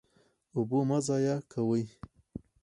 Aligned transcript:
اوبه 0.55 0.79
مه 0.89 0.97
ضایع 1.07 1.37
کوئ 1.51 1.83